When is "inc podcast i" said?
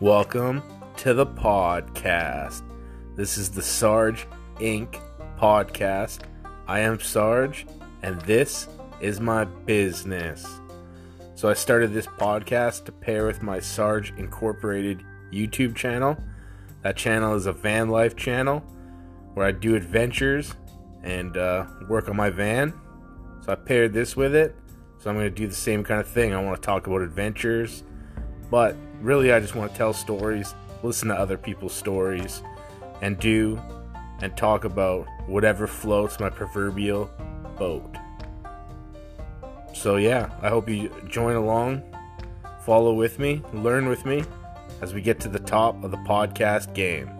4.56-6.80